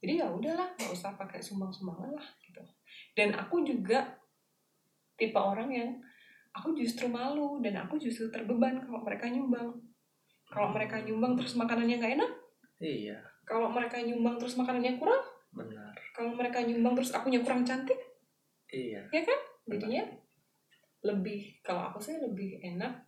[0.04, 2.60] Jadi ya udahlah nggak usah pakai sumbang-sumbangan lah gitu.
[3.16, 4.20] Dan aku juga
[5.24, 5.90] tipe orang yang
[6.52, 9.72] aku justru malu dan aku justru terbeban kalau mereka nyumbang.
[10.52, 12.32] Kalau mereka nyumbang terus makanannya nggak enak
[12.84, 13.18] iya.
[13.48, 15.94] kalau mereka nyumbang terus makanannya kurang benar.
[16.12, 17.96] kalau mereka nyumbang terus akunya kurang cantik
[18.72, 19.00] iya.
[19.64, 20.02] jadinya
[21.04, 23.04] lebih kalau aku sih lebih enak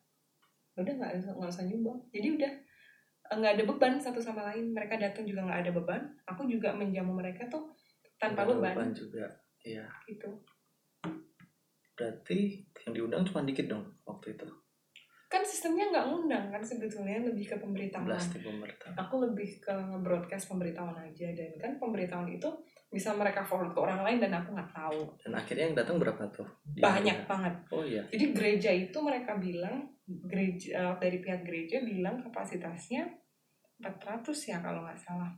[0.76, 1.96] udah nggak nggak usah nyumbang.
[2.12, 2.52] Jadi udah
[3.40, 4.76] nggak ada beban satu sama lain.
[4.76, 6.02] Mereka datang juga nggak ada beban.
[6.28, 7.72] Aku juga menjamu mereka tuh
[8.20, 9.24] tanpa ada beban, juga.
[9.64, 9.88] Iya.
[10.04, 10.28] Gitu
[11.96, 14.46] berarti yang diundang cuma dikit dong waktu itu?
[15.26, 18.14] Kan sistemnya nggak ngundang kan sebetulnya lebih ke pemberitahuan.
[18.14, 22.46] Pemerintah aku lebih ke broadcast pemberitahuan aja dan kan pemberitahuan itu
[22.86, 25.00] bisa mereka forward ke orang lain dan aku nggak tahu.
[25.18, 26.46] Dan akhirnya yang datang berapa tuh?
[26.62, 27.54] Di banyak banget.
[27.74, 28.06] Oh iya.
[28.06, 33.10] Jadi gereja itu mereka bilang gereja eh, dari pihak gereja bilang kapasitasnya
[33.82, 35.32] 400 ya kalau nggak salah.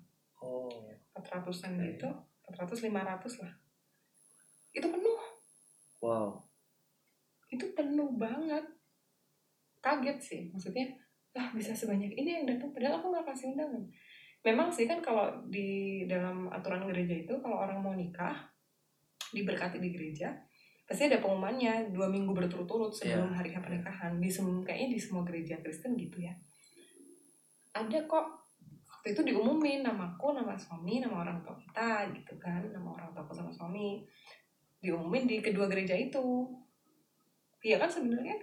[0.45, 0.69] Oh.
[1.17, 1.97] 400an Oke.
[1.97, 2.09] gitu
[2.53, 3.53] 400 500 lah.
[4.77, 5.21] Itu penuh.
[6.05, 6.48] Wow
[7.59, 8.63] itu penuh banget.
[9.83, 10.87] Kaget sih maksudnya
[11.39, 13.83] ah bisa sebanyak ini yang datang padahal aku nggak kasih undangan.
[14.47, 18.47] Memang sih kan kalau di dalam aturan gereja itu kalau orang mau nikah
[19.35, 20.33] diberkati di gereja
[20.89, 24.17] pasti ada pengumumannya dua minggu berturut-turut sebelum hari pernikahan.
[24.17, 26.33] Di sem- kayaknya di semua gereja Kristen gitu ya.
[27.77, 28.41] Ada kok.
[28.89, 33.29] Waktu itu diumumin namaku nama suami nama orang tua kita gitu kan nama orang tua
[33.37, 34.01] sama suami.
[34.81, 36.49] Diumumin di kedua gereja itu
[37.63, 38.37] Iya kan sebenarnya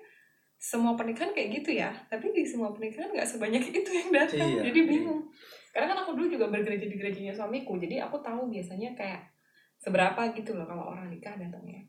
[0.56, 4.41] semua pernikahan kayak gitu ya tapi di semua pernikahan nggak sebanyak itu yang datang.
[4.41, 5.21] Iya, jadi bingung.
[5.75, 9.21] Karena kan aku dulu juga bergereja di gerejanya suamiku jadi aku tahu biasanya kayak
[9.80, 11.84] seberapa gitu loh kalau orang nikah datangnya.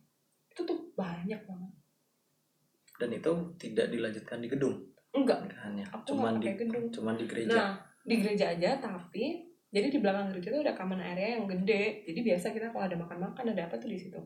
[0.51, 1.73] Itu tuh banyak banget.
[2.97, 4.77] Dan itu tidak dilanjutkan di gedung
[5.17, 5.39] enggak.
[5.49, 6.85] pernikahannya aku cuman nggak di gedung.
[6.93, 7.57] cuman di gereja.
[7.57, 7.73] Nah
[8.07, 9.25] di gereja aja tapi
[9.73, 12.05] jadi di belakang gereja tuh ada common area yang gede.
[12.05, 14.21] Jadi biasa kita kalau ada makan-makan ada apa tuh di situ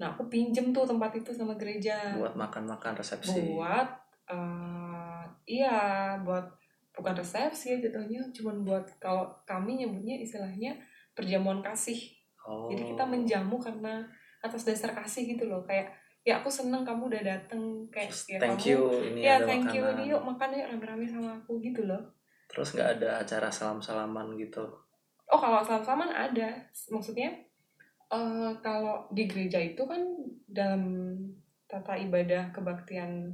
[0.00, 2.16] nah aku pinjem tuh tempat itu sama gereja.
[2.16, 3.52] Buat makan-makan resepsi.
[3.52, 3.88] Buat
[4.32, 6.48] eh, iya buat
[6.96, 10.72] bukan resepsi ya jatuhnya cuman buat kalau kami nyebutnya istilahnya
[11.12, 12.00] perjamuan kasih.
[12.48, 14.08] Oh jadi kita menjamu karena
[14.40, 15.60] atas dasar kasih gitu loh.
[15.68, 15.92] Kayak
[16.24, 18.80] ya aku seneng kamu udah dateng kayak Terus, ya thank kamu you
[19.12, 19.96] ini ya ada thank you makanan.
[20.00, 22.02] nih yuk makan yuk rame-rame sama aku gitu loh.
[22.48, 24.64] Terus nggak ada acara salam-salaman gitu?
[25.28, 26.48] Oh kalau salam-salaman ada.
[26.88, 27.49] Maksudnya
[28.10, 30.02] eh kalau di gereja itu kan
[30.50, 31.14] dalam
[31.70, 33.30] tata ibadah kebaktian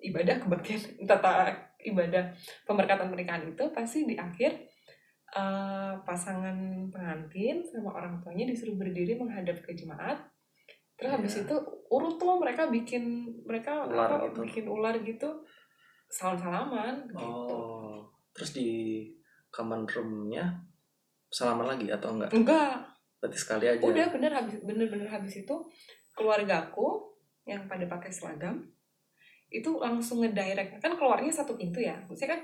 [0.00, 1.52] ibadah kebaktian tata
[1.84, 2.32] ibadah
[2.64, 4.64] pemberkatan pernikahan itu pasti di akhir
[5.36, 6.56] eh, pasangan
[6.88, 10.16] pengantin sama orang tuanya disuruh berdiri menghadap ke jemaat.
[10.94, 11.42] Terus habis Iya.
[11.50, 11.56] itu
[11.90, 14.40] urut tuh mereka bikin mereka Ular apa, gitu.
[14.46, 15.28] bikin ular gitu.
[16.06, 17.50] Salam salaman gitu.
[17.50, 18.06] Oh.
[18.30, 18.70] Terus di
[19.50, 20.54] common roomnya
[21.28, 22.30] salaman lagi atau enggak?
[22.30, 22.93] Enggak
[23.24, 23.80] berarti sekali aja.
[23.80, 25.56] Udah bener habis bener bener habis itu
[26.12, 27.16] keluargaku
[27.48, 28.68] yang pada pakai seragam
[29.48, 30.84] itu langsung ngedirect.
[30.84, 32.40] Kan keluarnya satu pintu ya maksudnya kan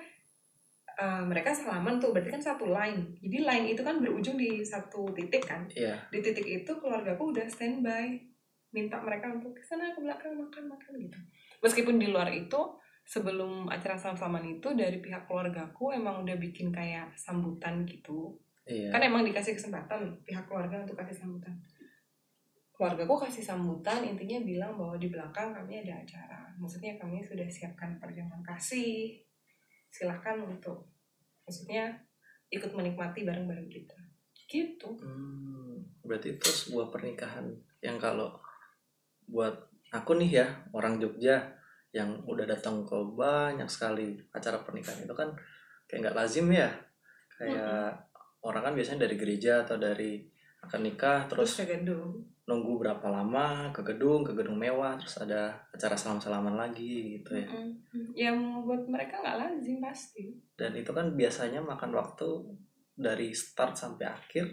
[0.97, 3.21] eh, mereka salaman tuh berarti kan satu line.
[3.21, 5.69] Jadi line itu kan berujung di satu titik kan.
[5.69, 6.01] Iya.
[6.09, 8.17] Di titik itu keluargaku udah standby
[8.73, 11.19] minta mereka untuk ke sana ke belakang makan makan gitu.
[11.61, 16.71] Meskipun di luar itu sebelum acara salam salaman itu dari pihak keluargaku emang udah bikin
[16.71, 18.89] kayak sambutan gitu iya.
[18.93, 21.55] Kan emang dikasih kesempatan pihak keluarga untuk kasih sambutan.
[22.77, 26.41] Keluargaku kasih sambutan intinya bilang bahwa di belakang kami ada acara.
[26.57, 29.21] Maksudnya kami sudah siapkan perjamuan kasih.
[29.93, 30.89] Silakan untuk
[31.45, 31.93] maksudnya
[32.49, 33.99] ikut menikmati bareng-bareng kita.
[34.51, 34.89] Gitu.
[34.99, 37.47] Hmm, berarti itu sebuah pernikahan
[37.85, 38.35] yang kalau
[39.31, 41.55] buat aku nih ya orang Jogja
[41.91, 45.31] yang udah datang ke banyak sekali acara pernikahan itu kan
[45.87, 46.71] kayak nggak lazim ya.
[47.39, 48.10] Kayak
[48.45, 50.25] orang kan biasanya dari gereja atau dari
[50.61, 52.21] akan nikah terus terus ke gedung.
[52.45, 57.37] nunggu berapa lama ke gedung ke gedung mewah terus ada acara salam salaman lagi gitu
[57.37, 57.49] ya.
[57.49, 58.13] Mm-mm.
[58.13, 60.37] yang buat mereka nggak lazim pasti.
[60.53, 62.29] Dan itu kan biasanya makan waktu
[62.93, 64.45] dari start sampai akhir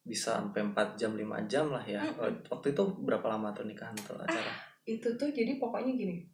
[0.00, 2.00] bisa sampai 4 jam 5 jam lah ya.
[2.48, 4.70] Waktu itu berapa lama tuh nikahan tuh acara?
[4.88, 6.24] itu tuh jadi pokoknya gini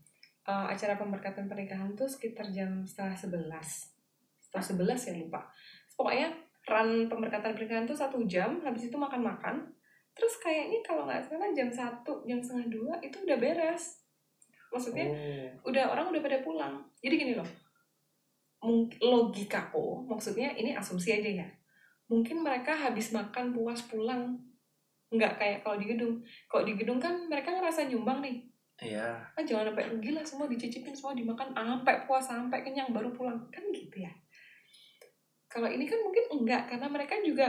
[0.46, 3.90] eh, acara pemberkatan pernikahan tuh sekitar jam setengah sebelas.
[4.38, 5.42] Setengah sebelas ya lupa.
[5.98, 6.30] Pokoknya
[6.66, 9.62] run pemberkatan pernikahan tuh satu jam habis itu makan-makan.
[10.16, 14.02] Terus kayaknya kalau nggak salah jam satu jam setengah dua itu udah beres.
[14.74, 15.70] Maksudnya oh.
[15.70, 16.74] udah orang udah pada pulang.
[16.98, 17.46] Jadi gini loh
[18.56, 21.48] mungkin logikaku maksudnya ini asumsi aja ya.
[22.10, 24.38] Mungkin mereka habis makan puas pulang.
[25.14, 26.18] Nggak kayak kalau di gedung.
[26.50, 28.36] Kalau di gedung kan mereka ngerasa nyumbang nih.
[28.76, 29.08] Iya.
[29.32, 33.38] Ah jangan sampai rugi lah semua dicicipin semua dimakan sampai puas sampai kenyang baru pulang.
[33.54, 34.12] Kan gitu ya
[35.56, 37.48] kalau ini kan mungkin enggak karena mereka juga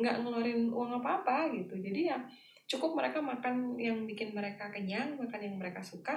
[0.00, 1.76] nggak ngeluarin uang apa apa gitu.
[1.76, 2.16] Jadi ya
[2.64, 6.16] cukup mereka makan yang bikin mereka kenyang makan yang mereka suka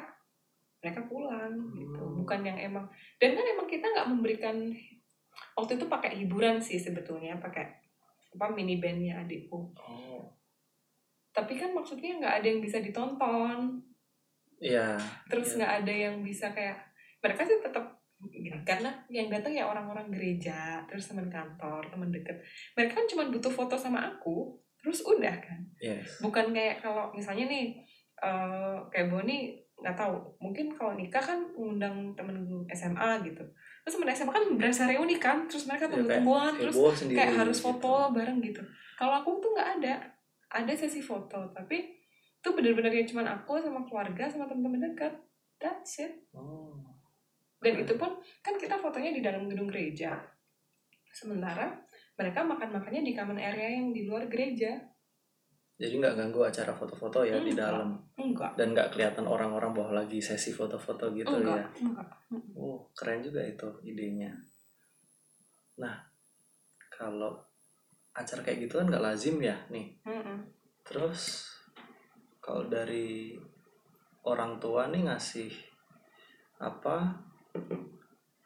[0.79, 1.99] mereka pulang gitu.
[1.99, 2.23] Hmm.
[2.23, 2.87] bukan yang emang
[3.19, 4.55] dan kan emang kita nggak memberikan
[5.59, 7.67] waktu itu pakai hiburan sih sebetulnya pakai
[8.39, 9.75] apa mini bandnya adikku.
[9.75, 10.23] Oh.
[11.35, 13.83] Tapi kan maksudnya nggak ada yang bisa ditonton.
[14.63, 14.95] Iya
[15.27, 15.55] terus Iya.
[15.59, 16.79] nggak ada yang bisa kayak
[17.19, 22.35] mereka sih tetap gini karena yang datang ya orang-orang gereja terus teman kantor teman deket.
[22.75, 25.59] Mereka kan cuma butuh foto sama aku terus udah kan.
[25.79, 26.19] Yes.
[26.19, 27.79] Bukan kayak kalau misalnya nih
[28.19, 30.19] eh kayak Boni nggak tahu.
[30.43, 32.43] Mungkin kalau nikah kan ngundang temen
[32.75, 33.43] SMA gitu.
[33.87, 37.33] Terus temen SMA kan berasa reuni kan terus mereka Ya, kayak tunggu-tungguan terus sendiri kayak
[37.39, 37.65] harus gitu.
[37.71, 38.59] foto bareng gitu.
[38.99, 39.95] Kalau aku tuh nggak ada.
[40.49, 41.95] Ada sesi foto tapi
[42.39, 45.13] itu bener-bener yang cuma aku sama keluarga sama teman-teman dekat
[45.61, 46.19] that's it.
[46.35, 46.98] Oh
[47.59, 50.15] dan itu pun kan kita fotonya di dalam gedung gereja.
[51.11, 51.67] Sementara
[52.15, 54.79] mereka makan makannya di common area yang di luar gereja.
[55.79, 57.71] Jadi nggak ganggu acara foto-foto ya di Enggak.
[57.71, 57.89] dalam?
[58.19, 58.51] Enggak.
[58.59, 62.07] Dan nggak kelihatan orang-orang bahwa lagi sesi foto-foto gitu enggak ya enggak
[62.59, 64.35] oh keren juga itu idenya.
[65.79, 65.95] Nah
[66.91, 67.39] kalau
[68.11, 69.95] acara kayak gitu kan nggak lazim ya nih.
[70.03, 70.37] Mm-mm.
[70.83, 71.45] terus
[72.43, 73.37] kalau dari
[74.25, 75.53] orang tua nih ngasih
[76.59, 77.28] apa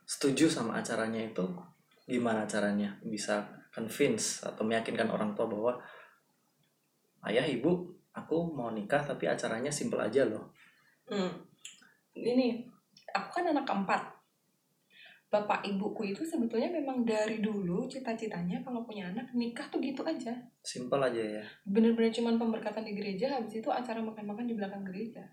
[0.03, 1.43] setuju sama acaranya itu
[2.03, 5.73] gimana caranya bisa convince atau meyakinkan orang tua bahwa
[7.27, 10.53] ayah ibu aku mau nikah tapi acaranya simple aja loh
[11.09, 11.31] Hmm.
[12.15, 12.63] Ini,
[13.11, 14.01] aku kan anak keempat.
[15.33, 20.29] Bapak ibuku itu sebetulnya memang dari dulu cita-citanya kalau punya anak nikah tuh gitu aja.
[20.61, 25.25] simple aja ya Bener-bener cuman pemberkatan di gereja, habis itu acara makan-makan di belakang gereja.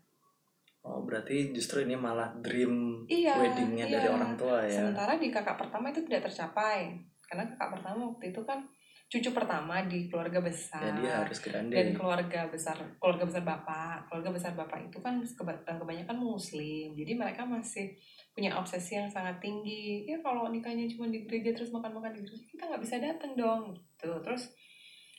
[0.81, 3.95] Oh berarti justru ini malah dream Iya, weddingnya iya.
[4.01, 4.81] dari orang tua ya?
[4.81, 6.97] Sementara di kakak pertama itu tidak tercapai.
[7.21, 8.65] Karena kakak pertama waktu itu kan
[9.11, 10.79] cucu pertama di keluarga besar.
[10.81, 11.75] ya dia harus grande.
[11.75, 16.95] Dan keluarga besar keluarga besar bapak keluarga besar bapak itu kan keba- kebanyakan muslim.
[16.95, 17.91] Jadi mereka masih
[18.31, 20.07] punya obsesi yang sangat tinggi.
[20.07, 23.35] Ya kalau nikahnya cuma di gereja terus makan makan di gereja kita nggak bisa datang
[23.35, 24.11] dong gitu.
[24.23, 24.55] Terus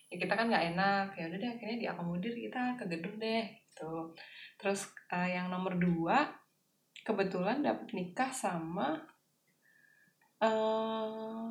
[0.07, 1.07] ya kita kan nggak enak.
[1.13, 3.91] Ya udah deh akhirnya diakomodir kita ke gedung deh gitu
[4.61, 6.29] terus eh, yang nomor dua
[7.01, 9.01] kebetulan dapet nikah sama
[10.41, 11.45] eh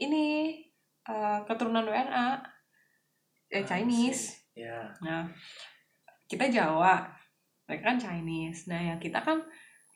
[0.00, 0.56] ini
[1.04, 2.40] eh, keturunan WNA
[3.52, 5.30] eh, Chinese ya Nah,
[6.26, 7.06] kita Jawa,
[7.64, 8.66] mereka kan Chinese.
[8.66, 9.38] Nah, ya kita kan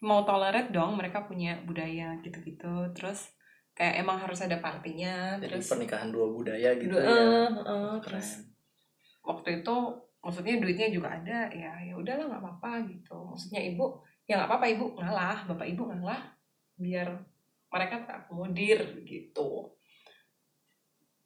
[0.00, 2.88] mau tolerate dong, mereka punya budaya gitu-gitu.
[2.94, 3.26] Terus
[3.74, 5.36] kayak emang harus ada partinya.
[5.42, 8.28] jadi terus pernikahan dua budaya gitu Du- ya keren terus
[9.26, 9.76] waktu itu
[10.22, 13.18] maksudnya duitnya juga ada ya ya udahlah nggak apa-apa gitu.
[13.26, 16.22] Maksudnya ibu ya nggak apa-apa ibu ngalah bapak ibu ngalah
[16.78, 17.10] biar
[17.68, 19.74] mereka terakomodir gitu.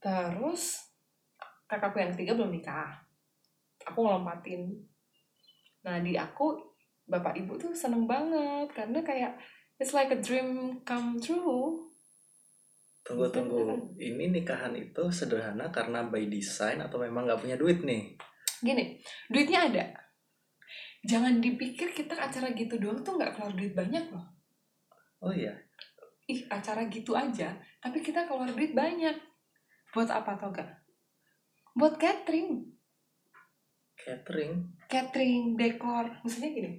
[0.00, 0.80] Terus
[1.68, 3.04] kakakku yang ketiga belum nikah.
[3.84, 4.72] Aku ngelompatin.
[5.84, 6.56] Nah di aku
[7.06, 9.32] bapak ibu tuh seneng banget karena kayak
[9.76, 11.84] it's like a dream come true.
[13.06, 14.02] Tunggu tunggu, Beneran.
[14.02, 18.18] ini nikahan itu sederhana karena by design atau memang nggak punya duit nih?
[18.62, 19.84] Gini duitnya ada.
[21.06, 24.26] Jangan dipikir kita acara gitu doang tuh nggak keluar duit banyak loh.
[25.22, 25.54] Oh iya,
[26.28, 29.14] ih acara gitu aja tapi kita keluar duit banyak.
[29.94, 30.68] Buat apa tau gak
[31.76, 32.64] buat catering.
[33.96, 34.52] Catering.
[34.86, 36.06] catering dekor.
[36.24, 36.72] Maksudnya gini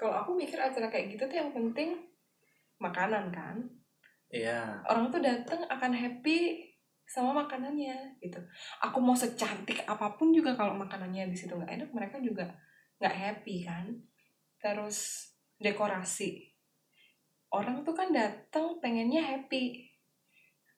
[0.00, 1.92] kalau aku mikir acara kayak gitu tuh yang penting
[2.80, 3.56] makanan kan?
[4.30, 4.78] Iya.
[4.86, 6.69] orang tuh datang akan happy
[7.10, 8.38] sama makanannya gitu.
[8.78, 12.46] Aku mau secantik apa pun juga kalau makanannya di situ nggak enak mereka juga
[13.02, 13.90] nggak happy kan?
[14.62, 15.26] Terus
[15.58, 16.46] dekorasi.
[17.50, 19.90] Orang tuh kan datang pengennya happy.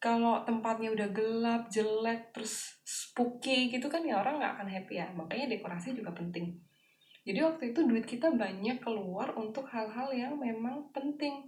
[0.00, 5.12] Kalau tempatnya udah gelap jelek terus spooky gitu kan ya orang nggak akan happy ya.
[5.12, 6.56] Makanya dekorasi juga penting.
[7.28, 11.44] Jadi waktu itu duit kita banyak keluar untuk hal-hal yang memang penting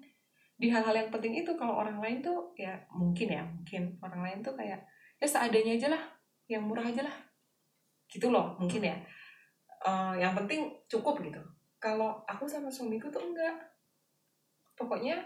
[0.54, 4.38] di hal-hal yang penting itu kalau orang lain tuh ya mungkin ya mungkin orang lain
[4.38, 4.78] tuh kayak
[5.18, 6.02] ya seadanya aja lah
[6.46, 7.16] yang murah aja lah.
[8.06, 8.96] Gitu loh mungkin ya.
[9.84, 11.42] Eh, yang penting cukup gitu.
[11.82, 13.58] Kalau aku sama suamiku tuh enggak.
[14.78, 15.18] Pokoknya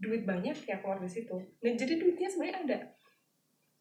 [0.00, 1.36] duit banyak ya keluar di situ.
[1.58, 2.78] Dan jadi duitnya sebenarnya ada.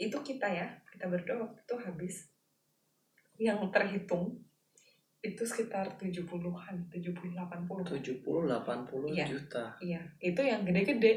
[0.02, 2.16] Itu kita ya kita waktu itu habis
[3.40, 4.49] yang terhitung
[5.20, 9.26] itu sekitar 70-an 70 80 70 80 Iya.
[9.28, 9.64] juta.
[9.84, 11.14] Iya, itu yang gede-gede.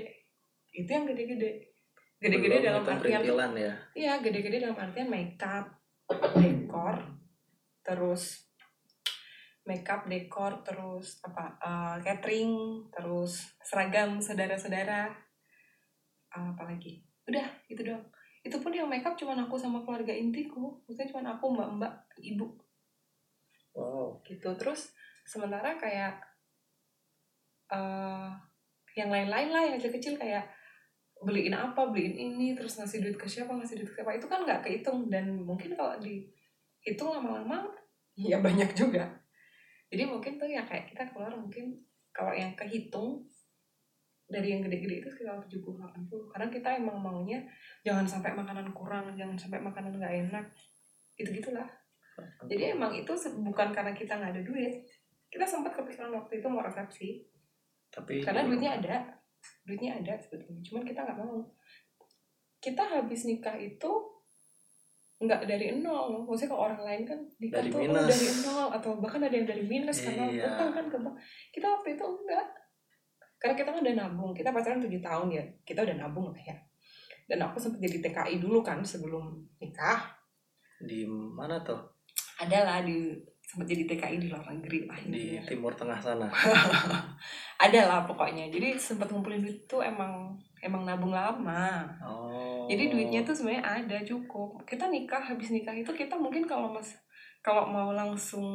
[0.74, 1.70] Itu yang gede-gede.
[2.18, 3.22] Gede-gede dalam artian
[3.54, 3.74] ya.
[3.94, 5.66] Iya, gede-gede dalam artian makeup,
[6.38, 6.98] dekor,
[7.82, 8.46] terus
[9.62, 15.10] makeup, dekor, terus apa eh, catering, terus seragam saudara-saudara,
[16.32, 17.04] Eh, apa lagi?
[17.28, 18.00] Udah, itu doang.
[18.40, 22.56] Itu pun yang makeup cuma aku sama keluarga intiku, maksudnya cuma aku, mbak-mbak, ibu
[23.72, 24.20] Wow.
[24.24, 24.52] gitu.
[24.56, 24.92] Terus
[25.24, 26.20] sementara kayak
[27.72, 28.28] eh
[28.92, 30.44] yang lain-lain lah yang kecil-kecil kayak
[31.22, 34.44] beliin apa beliin ini terus ngasih duit ke siapa ngasih duit ke siapa itu kan
[34.44, 35.08] nggak kehitung.
[35.08, 37.64] Dan mungkin kalau dihitung lama-lama
[38.30, 39.08] ya banyak juga.
[39.92, 41.76] Jadi mungkin tuh ya kayak kita keluar mungkin
[42.12, 43.24] kalau yang kehitung
[44.28, 47.44] dari yang gede-gede itu sekitar 70-80 karena kita emang maunya
[47.84, 50.44] jangan sampai makanan kurang jangan sampai makanan nggak enak.
[51.16, 51.68] Gitu gitulah
[52.44, 54.84] jadi emang itu bukan karena kita nggak ada duit.
[55.32, 57.24] Kita sempat kepikiran waktu itu mau resepsi
[57.88, 58.96] tapi karena duitnya ada.
[59.64, 60.60] Duitnya ada sebetulnya.
[60.60, 61.40] Cuman kita nggak mau.
[62.56, 63.90] Kita habis nikah itu
[65.18, 66.26] nggak dari nol.
[66.26, 68.08] Maksudnya kalau orang lain kan nikah Dari tuh minus.
[68.10, 70.46] dari nol atau bahkan ada yang dari minus karena Iya.
[70.50, 71.16] utang kan ke bank.
[71.54, 72.46] Kita waktu itu enggak
[73.38, 74.30] karena kita kan udah nabung.
[74.32, 75.44] Kita pacaran tujuh tahun ya.
[75.62, 76.56] Kita udah nabung lah ya.
[77.26, 80.10] Dan aku sempat jadi TKI dulu kan sebelum nikah.
[80.82, 81.91] Di mana tuh?
[82.42, 83.14] Ada lah di
[83.52, 85.42] sempat jadi TKI di luar negeri lah Di intinya.
[85.44, 86.24] timur tengah sana.
[87.68, 88.48] ada lah pokoknya.
[88.48, 90.32] Jadi sempat ngumpulin duit tuh emang
[90.64, 91.84] emang nabung lama.
[92.00, 92.64] Oh.
[92.70, 94.64] jadi duitnya tuh sebenarnya ada cukup.
[94.64, 96.96] Kita nikah habis nikah itu kita mungkin kalau mas
[97.44, 98.46] kalau mau langsung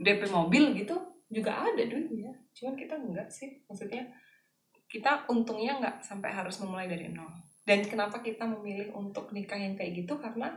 [0.00, 0.96] DP mobil gitu
[1.28, 2.32] juga ada duitnya.
[2.56, 3.60] Cuman kita enggak sih.
[3.68, 4.08] Maksudnya
[4.88, 7.28] kita untungnya nggak sampai harus memulai dari nol.
[7.68, 10.16] Dan kenapa kita memilih untuk nikah yang kayak gitu?
[10.16, 10.50] Karena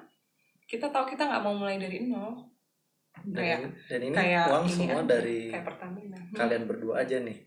[0.66, 2.34] kita tahu kita nggak mau mulai dari nol
[3.24, 6.36] dan, kayak- ini, dan ini kayak uang ini semua aja, dari kayak Pertamina Hmm.
[6.36, 7.38] kalian berdua aja nih.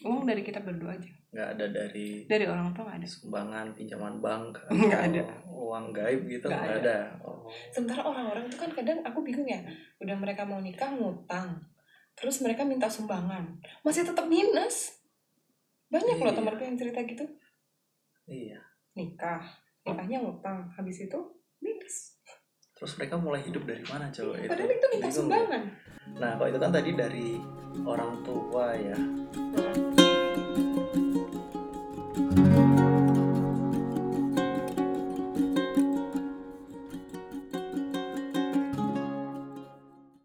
[0.00, 4.14] uang dari kita berdua aja Nggak ada dari dari orang tua nggak ada sumbangan pinjaman
[4.18, 5.22] bank Nggak ada.
[5.44, 6.96] uang gaib gitu Nggak nggak ada.
[7.08, 7.24] ada.
[7.24, 7.44] Oh.
[7.70, 9.60] sementara orang-orang itu kan kadang aku bingung ya
[9.98, 11.56] udah mereka mau nikah ngutang
[12.12, 13.48] terus mereka minta sumbangan
[13.80, 14.98] masih tetap minus
[15.88, 16.36] banyak loh Iya.
[16.36, 17.24] temanku yang cerita gitu
[18.26, 18.60] Iya.
[18.92, 19.40] nikah
[19.82, 21.16] nikahnya ngutang habis itu
[21.58, 22.17] minus
[22.78, 24.38] Terus mereka mulai hidup dari mana coba?
[24.38, 25.62] Iya, padahal itu minta sumbangan
[26.18, 27.28] Nah, kalau itu kan tadi dari
[27.84, 28.98] orang tua ya.